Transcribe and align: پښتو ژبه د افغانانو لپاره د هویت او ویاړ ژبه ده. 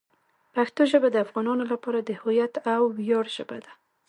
پښتو 0.55 0.81
ژبه 0.91 1.07
د 1.11 1.17
افغانانو 1.25 1.63
لپاره 1.71 1.99
د 2.01 2.09
هویت 2.21 2.53
او 2.73 2.81
ویاړ 2.97 3.25
ژبه 3.35 3.57
ده. 3.65 3.71